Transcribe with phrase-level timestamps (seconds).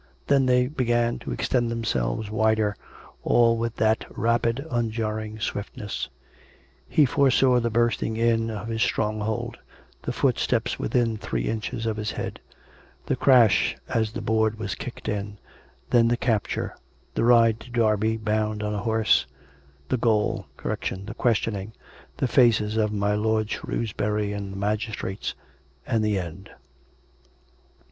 [0.25, 2.75] Then they began to extend tKemselves wider,
[3.21, 6.09] all with that rapid unjarring swiftness:
[6.89, 9.59] he foresaw the bursting in of his stronghold;
[10.01, 12.39] the footsteps within three inches of his head;
[13.05, 15.37] the crash as the board was kicked in:
[15.91, 16.73] then the capture;
[17.13, 19.27] the ride to Derby, bound on a horse;
[19.89, 21.73] the gaol; the questioning;
[22.17, 25.35] the faces of my lord Shrewsbury and the magistrates...
[25.85, 26.49] and the end.